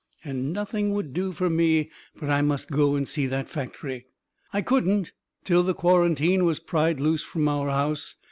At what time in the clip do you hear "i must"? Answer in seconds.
2.31-2.71